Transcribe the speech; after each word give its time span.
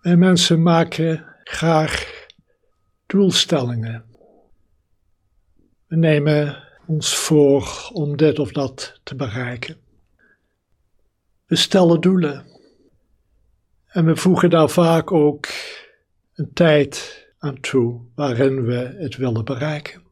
Wij 0.00 0.16
mensen 0.16 0.62
maken 0.62 1.26
graag 1.44 2.26
doelstellingen. 3.06 4.04
We 5.86 5.96
nemen 5.96 6.68
ons 6.86 7.16
voor 7.16 7.90
om 7.92 8.16
dit 8.16 8.38
of 8.38 8.52
dat 8.52 9.00
te 9.02 9.14
bereiken. 9.14 9.76
We 11.46 11.56
stellen 11.56 12.00
doelen. 12.00 12.46
En 13.86 14.04
we 14.04 14.16
voegen 14.16 14.50
daar 14.50 14.68
vaak 14.68 15.12
ook 15.12 15.46
een 16.34 16.52
tijd 16.52 17.26
aan 17.38 17.60
toe 17.60 18.00
waarin 18.14 18.64
we 18.64 18.94
het 18.98 19.16
willen 19.16 19.44
bereiken. 19.44 20.02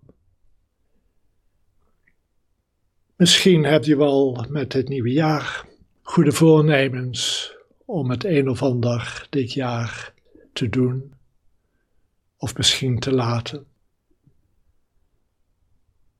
Misschien 3.17 3.65
heb 3.65 3.85
je 3.85 3.97
wel 3.97 4.47
met 4.49 4.73
het 4.73 4.89
nieuwe 4.89 5.13
jaar 5.13 5.67
goede 6.03 6.33
voornemens 6.33 7.53
om 7.89 8.11
het 8.11 8.25
een 8.25 8.49
of 8.49 8.63
ander 8.63 9.27
dit 9.31 9.53
jaar 9.53 10.15
te 10.53 10.69
doen, 10.69 11.15
of 12.37 12.57
misschien 12.57 12.99
te 12.99 13.13
laten. 13.13 13.67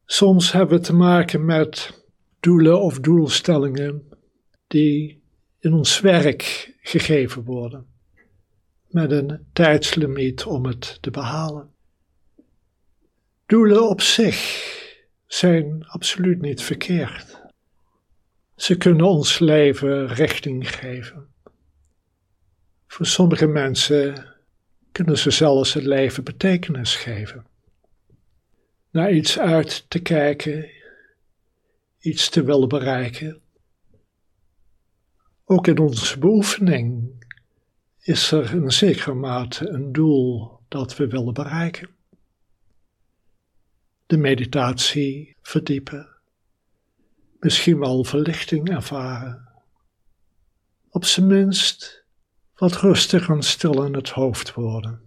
Soms 0.05 0.53
hebben 0.53 0.79
we 0.79 0.85
te 0.85 0.95
maken 0.95 1.45
met 1.45 2.05
doelen 2.41 2.81
of 2.81 3.01
doelstellingen 3.01 4.09
die 4.67 5.23
in 5.59 5.73
ons 5.73 6.01
werk 6.01 6.75
gegeven 6.81 7.45
worden, 7.45 7.87
met 8.87 9.11
een 9.11 9.47
tijdslimiet 9.53 10.45
om 10.45 10.67
het 10.67 10.99
te 11.03 11.11
behalen. 11.11 11.75
Doelen 13.47 13.89
op 13.89 14.01
zich 14.01 14.39
zijn 15.27 15.87
absoluut 15.87 16.41
niet 16.41 16.63
verkeerd. 16.63 17.41
Ze 18.57 18.77
kunnen 18.77 19.07
ons 19.07 19.39
leven 19.39 20.07
richting 20.07 20.71
geven. 20.75 21.37
Voor 22.89 23.07
sommige 23.07 23.47
mensen 23.47 24.35
kunnen 24.93 25.19
ze 25.19 25.31
zelfs 25.31 25.75
het 25.75 25.85
leven 25.85 26.25
betekenis 26.25 26.97
geven. 26.97 27.47
Naar 28.91 29.13
iets 29.13 29.39
uit 29.39 29.91
te 29.91 29.99
kijken, 29.99 30.71
iets 31.99 32.29
te 32.29 32.43
willen 32.43 32.69
bereiken. 32.69 33.41
Ook 35.45 35.67
in 35.67 35.79
onze 35.79 36.19
beoefening 36.19 37.17
is 37.99 38.31
er 38.31 38.55
in 38.55 38.71
zekere 38.71 39.15
mate 39.15 39.69
een 39.69 39.93
doel 39.93 40.59
dat 40.69 40.97
we 40.97 41.07
willen 41.07 41.35
bereiken. 41.35 41.89
De 44.07 44.17
meditatie 44.17 45.37
verdiepen, 45.43 46.09
misschien 47.39 47.79
wel 47.79 48.05
verlichting 48.05 48.71
ervaren. 48.71 49.49
Op 50.91 51.05
zijn 51.05 51.27
minst 51.27 52.07
wat 52.59 52.77
rustig 52.77 53.29
en 53.29 53.43
stil 53.43 53.85
in 53.85 53.95
het 53.95 54.09
hoofd 54.09 54.55
worden. 54.55 55.01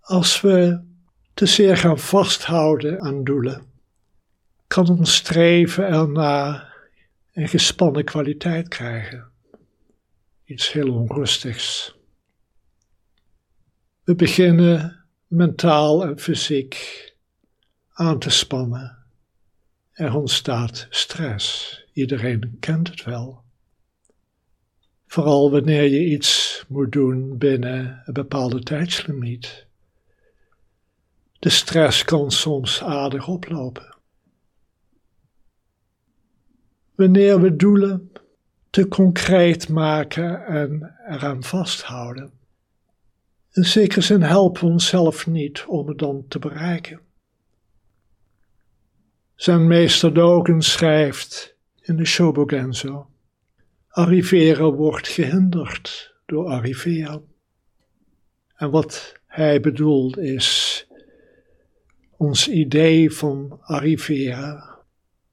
Als 0.00 0.40
we 0.40 0.84
te 1.34 1.46
zeer 1.46 1.76
gaan 1.76 1.98
vasthouden 1.98 3.00
aan 3.00 3.24
doelen, 3.24 3.66
kan 4.66 4.88
ons 4.88 5.14
streven 5.14 5.86
erna 5.86 6.68
een 7.32 7.48
gespannen 7.48 8.04
kwaliteit 8.04 8.68
krijgen. 8.68 9.30
Iets 10.44 10.72
heel 10.72 10.94
onrustigs. 10.94 11.96
We 14.04 14.14
beginnen 14.14 15.04
mentaal 15.26 16.04
en 16.04 16.18
fysiek 16.18 17.14
aan 17.92 18.18
te 18.18 18.30
spannen. 18.30 19.04
Er 19.92 20.14
ontstaat 20.14 20.86
stress. 20.90 21.84
Iedereen 21.92 22.56
kent 22.60 22.88
het 22.88 23.04
wel. 23.04 23.45
Vooral 25.16 25.50
wanneer 25.50 25.82
je 25.82 26.04
iets 26.04 26.64
moet 26.68 26.92
doen 26.92 27.38
binnen 27.38 28.02
een 28.04 28.12
bepaalde 28.12 28.60
tijdslimiet. 28.60 29.66
De 31.38 31.48
stress 31.48 32.04
kan 32.04 32.30
soms 32.30 32.82
aardig 32.82 33.28
oplopen. 33.28 33.96
Wanneer 36.94 37.40
we 37.40 37.56
doelen 37.56 38.12
te 38.70 38.88
concreet 38.88 39.68
maken 39.68 40.46
en 40.46 40.94
eraan 41.08 41.42
vasthouden. 41.42 42.32
In 43.52 43.64
zekere 43.64 44.24
helpen 44.24 44.64
we 44.66 44.68
onszelf 44.68 45.26
niet 45.26 45.64
om 45.66 45.88
het 45.88 45.98
dan 45.98 46.24
te 46.28 46.38
bereiken. 46.38 47.00
Zijn 49.34 49.66
meester 49.66 50.14
Dogen 50.14 50.62
schrijft 50.62 51.56
in 51.80 51.96
de 51.96 52.04
Shobogenzo 52.04 53.10
Arriveren 53.96 54.72
wordt 54.72 55.08
gehinderd 55.08 56.14
door 56.26 56.46
arriveren. 56.46 57.24
En 58.54 58.70
wat 58.70 59.14
hij 59.26 59.60
bedoelt 59.60 60.18
is 60.18 60.86
ons 62.16 62.48
idee 62.48 63.10
van 63.10 63.58
arriveren. 63.62 64.76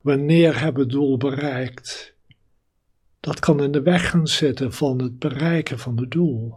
Wanneer 0.01 0.59
hebben 0.59 0.88
doel 0.88 1.18
bereikt? 1.18 2.16
Dat 3.19 3.40
kan 3.40 3.63
in 3.63 3.72
de 3.72 3.81
weg 3.81 4.09
gaan 4.09 4.28
zitten 4.28 4.74
van 4.74 5.01
het 5.01 5.19
bereiken 5.19 5.80
van 5.80 6.00
het 6.00 6.12
doel. 6.12 6.56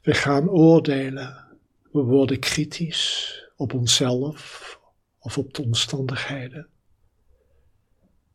We 0.00 0.14
gaan 0.14 0.48
oordelen. 0.48 1.46
We 1.92 2.00
worden 2.00 2.38
kritisch 2.38 3.34
op 3.56 3.74
onszelf 3.74 4.80
of 5.18 5.38
op 5.38 5.54
de 5.54 5.62
omstandigheden. 5.62 6.68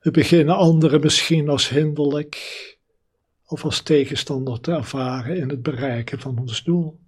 We 0.03 0.11
beginnen 0.11 0.55
anderen 0.55 1.01
misschien 1.01 1.49
als 1.49 1.69
hinderlijk 1.69 2.37
of 3.45 3.63
als 3.63 3.81
tegenstander 3.81 4.59
te 4.59 4.71
ervaren 4.71 5.37
in 5.37 5.49
het 5.49 5.61
bereiken 5.61 6.19
van 6.19 6.39
ons 6.39 6.63
doel. 6.63 6.99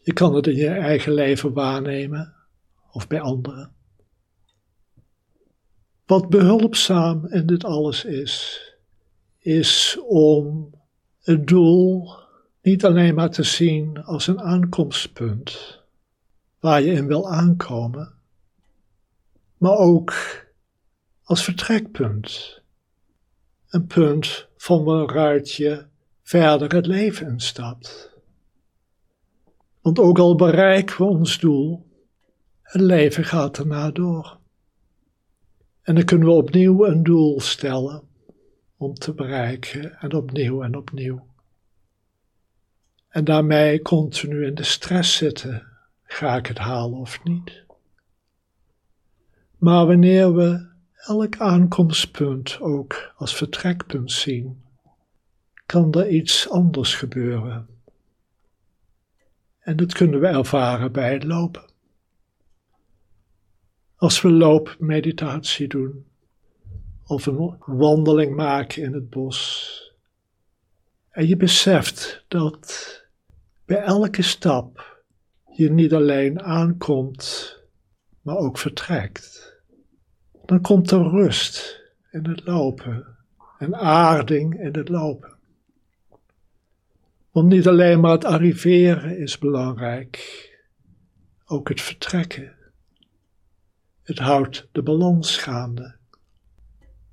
Je 0.00 0.12
kan 0.12 0.34
het 0.34 0.46
in 0.46 0.56
je 0.56 0.68
eigen 0.68 1.12
leven 1.12 1.52
waarnemen 1.52 2.34
of 2.90 3.06
bij 3.06 3.20
anderen. 3.20 3.72
Wat 6.06 6.28
behulpzaam 6.28 7.26
in 7.26 7.46
dit 7.46 7.64
alles 7.64 8.04
is, 8.04 8.62
is 9.38 9.98
om 10.06 10.70
het 11.20 11.46
doel 11.46 12.10
niet 12.62 12.84
alleen 12.84 13.14
maar 13.14 13.30
te 13.30 13.42
zien 13.42 14.04
als 14.04 14.26
een 14.26 14.40
aankomstpunt 14.40 15.82
waar 16.60 16.82
je 16.82 16.92
in 16.92 17.06
wil 17.06 17.30
aankomen, 17.30 18.14
maar 19.56 19.76
ook 19.76 20.46
als 21.28 21.44
vertrekpunt. 21.44 22.60
Een 23.68 23.86
punt 23.86 24.48
van 24.56 24.84
waaruit 24.84 25.52
je 25.52 25.86
verder 26.22 26.74
het 26.74 26.86
leven 26.86 27.26
instapt. 27.26 28.12
Want 29.80 29.98
ook 29.98 30.18
al 30.18 30.34
bereiken 30.34 30.96
we 30.96 31.04
ons 31.04 31.38
doel, 31.38 31.86
het 32.62 32.80
leven 32.80 33.24
gaat 33.24 33.58
erna 33.58 33.90
door. 33.90 34.38
En 35.82 35.94
dan 35.94 36.04
kunnen 36.04 36.28
we 36.28 36.34
opnieuw 36.34 36.86
een 36.86 37.02
doel 37.02 37.40
stellen 37.40 38.02
om 38.76 38.94
te 38.94 39.14
bereiken 39.14 39.98
en 39.98 40.14
opnieuw 40.14 40.62
en 40.62 40.76
opnieuw. 40.76 41.26
En 43.08 43.24
daarmee 43.24 43.82
continu 43.82 44.46
in 44.46 44.54
de 44.54 44.62
stress 44.62 45.16
zitten, 45.16 45.66
ga 46.02 46.36
ik 46.36 46.46
het 46.46 46.58
halen 46.58 46.98
of 46.98 47.24
niet? 47.24 47.64
Maar 49.58 49.86
wanneer 49.86 50.34
we 50.34 50.76
elk 51.06 51.36
aankomstpunt 51.36 52.60
ook 52.60 53.12
als 53.16 53.34
vertrekpunt 53.34 54.12
zien, 54.12 54.62
kan 55.66 55.92
er 55.92 56.08
iets 56.08 56.50
anders 56.50 56.94
gebeuren. 56.94 57.68
En 59.58 59.76
dat 59.76 59.92
kunnen 59.92 60.20
we 60.20 60.26
ervaren 60.26 60.92
bij 60.92 61.12
het 61.12 61.24
lopen. 61.24 61.70
Als 63.96 64.22
we 64.22 64.30
loopmeditatie 64.30 65.68
doen, 65.68 66.06
of 67.04 67.26
een 67.26 67.56
wandeling 67.66 68.36
maken 68.36 68.82
in 68.82 68.92
het 68.92 69.10
bos, 69.10 69.92
en 71.10 71.26
je 71.26 71.36
beseft 71.36 72.24
dat 72.28 73.06
bij 73.64 73.82
elke 73.82 74.22
stap 74.22 75.02
je 75.52 75.70
niet 75.70 75.94
alleen 75.94 76.42
aankomt, 76.42 77.56
maar 78.22 78.36
ook 78.36 78.58
vertrekt 78.58 79.57
dan 80.48 80.60
komt 80.60 80.90
er 80.90 81.10
rust 81.10 81.80
in 82.10 82.26
het 82.26 82.46
lopen 82.46 83.16
en 83.58 83.74
aarding 83.74 84.60
in 84.60 84.76
het 84.76 84.88
lopen. 84.88 85.36
Want 87.30 87.48
niet 87.48 87.68
alleen 87.68 88.00
maar 88.00 88.10
het 88.10 88.24
arriveren 88.24 89.18
is 89.18 89.38
belangrijk, 89.38 90.18
ook 91.44 91.68
het 91.68 91.80
vertrekken. 91.80 92.56
Het 94.02 94.18
houdt 94.18 94.68
de 94.72 94.82
balans 94.82 95.36
gaande. 95.36 95.96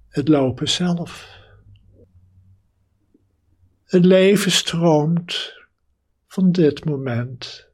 Het 0.08 0.28
lopen 0.28 0.70
zelf. 0.70 1.40
Het 3.84 4.06
leven 4.06 4.52
stroomt 4.52 5.54
van 6.28 6.52
dit 6.52 6.86
moment 6.86 7.68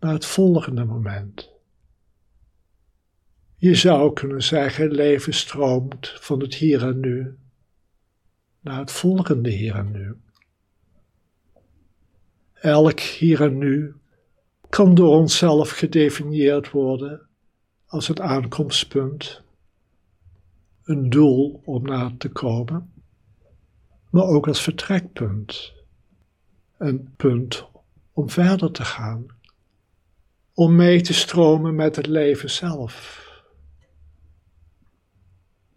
naar 0.00 0.12
het 0.12 0.26
volgende 0.26 0.84
moment. 0.84 1.51
Je 3.62 3.74
zou 3.74 4.12
kunnen 4.12 4.42
zeggen, 4.42 4.90
leven 4.90 5.34
stroomt 5.34 6.08
van 6.20 6.40
het 6.40 6.54
hier 6.54 6.82
en 6.86 7.00
nu 7.00 7.38
naar 8.60 8.78
het 8.78 8.92
volgende 8.92 9.50
hier 9.50 9.74
en 9.74 9.90
nu. 9.90 10.16
Elk 12.52 13.00
hier 13.00 13.42
en 13.42 13.58
nu 13.58 13.94
kan 14.68 14.94
door 14.94 15.16
onszelf 15.16 15.70
gedefinieerd 15.70 16.70
worden 16.70 17.28
als 17.86 18.08
het 18.08 18.20
aankomstpunt, 18.20 19.42
een 20.84 21.10
doel 21.10 21.62
om 21.64 21.82
naar 21.82 22.16
te 22.16 22.28
komen, 22.28 22.92
maar 24.10 24.24
ook 24.24 24.48
als 24.48 24.62
vertrekpunt, 24.62 25.72
een 26.78 27.14
punt 27.16 27.66
om 28.12 28.30
verder 28.30 28.70
te 28.70 28.84
gaan, 28.84 29.26
om 30.54 30.76
mee 30.76 31.00
te 31.00 31.14
stromen 31.14 31.74
met 31.74 31.96
het 31.96 32.06
leven 32.06 32.50
zelf. 32.50 33.21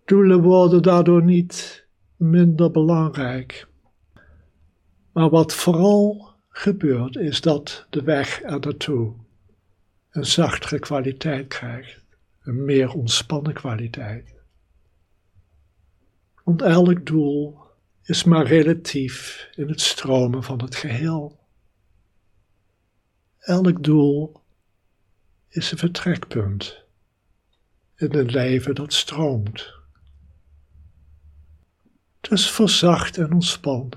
Doelen 0.05 0.41
worden 0.41 0.81
daardoor 0.81 1.23
niet 1.23 1.85
minder 2.15 2.71
belangrijk. 2.71 3.67
Maar 5.11 5.29
wat 5.29 5.53
vooral 5.53 6.33
gebeurt, 6.49 7.15
is 7.15 7.41
dat 7.41 7.87
de 7.89 8.03
weg 8.03 8.41
er 8.43 8.59
naartoe 8.59 9.13
een 10.09 10.25
zachtere 10.25 10.79
kwaliteit 10.79 11.47
krijgt, 11.47 12.03
een 12.41 12.65
meer 12.65 12.93
ontspannen 12.93 13.53
kwaliteit. 13.53 14.33
Want 16.43 16.61
elk 16.61 17.05
doel 17.05 17.59
is 18.03 18.23
maar 18.23 18.45
relatief 18.45 19.47
in 19.55 19.67
het 19.67 19.81
stromen 19.81 20.43
van 20.43 20.61
het 20.61 20.75
geheel. 20.75 21.39
Elk 23.39 23.83
doel 23.83 24.41
is 25.49 25.71
een 25.71 25.77
vertrekpunt 25.77 26.83
in 27.95 28.13
een 28.13 28.31
leven 28.31 28.75
dat 28.75 28.93
stroomt. 28.93 29.83
Dus 32.29 32.51
verzacht 32.51 33.17
en 33.17 33.33
ontspan. 33.33 33.91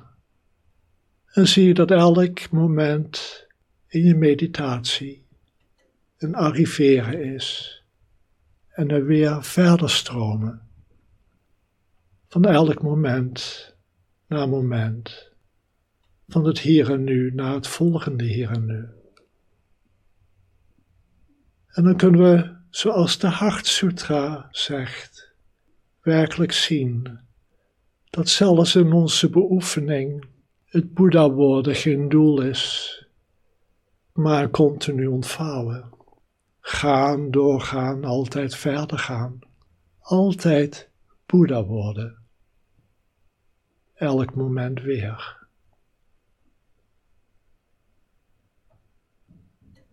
En 1.33 1.49
zie 1.49 1.75
dat 1.75 1.91
elk 1.91 2.51
moment 2.51 3.47
in 3.87 4.05
je 4.05 4.15
meditatie 4.15 5.27
een 6.19 6.35
arriveren 6.35 7.35
is 7.35 7.79
en 8.69 8.89
er 8.89 9.05
weer 9.05 9.45
verder 9.45 9.91
stromen. 9.91 10.69
Van 12.29 12.45
elk 12.45 12.83
moment 12.83 13.75
naar 14.27 14.49
moment, 14.49 15.33
van 16.29 16.45
het 16.45 16.59
hier 16.59 16.91
en 16.91 17.05
nu 17.05 17.35
naar 17.35 17.55
het 17.55 17.67
volgende 17.67 18.25
hier 18.25 18.51
en 18.51 18.67
nu. 18.67 18.89
En 21.67 21.85
dan 21.85 21.97
kunnen 21.97 22.21
we, 22.21 22.57
zoals 22.71 23.19
de 23.19 23.27
Hart 23.27 23.67
Sutra 23.67 24.49
zegt, 24.51 25.33
werkelijk 26.01 26.53
zien 26.53 27.27
dat 28.11 28.29
zelfs 28.29 28.75
in 28.75 28.93
onze 28.93 29.31
beoefening 29.31 30.25
het 30.65 30.95
Boeddha 30.95 31.31
worden 31.31 31.75
geen 31.75 32.09
doel 32.09 32.41
is, 32.41 32.95
maar 34.13 34.51
continu 34.51 35.07
ontvouwen. 35.07 35.97
Gaan, 36.61 37.31
doorgaan, 37.31 38.05
altijd 38.05 38.57
verder 38.57 38.99
gaan. 38.99 39.39
Altijd 39.99 40.91
Boeddha 41.27 41.65
worden. 41.65 42.19
Elk 43.95 44.35
moment 44.35 44.81
weer. 44.83 45.38